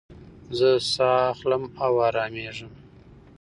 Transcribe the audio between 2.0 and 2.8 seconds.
ارامېږم.